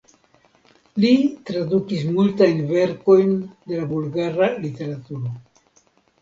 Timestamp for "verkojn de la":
2.71-3.87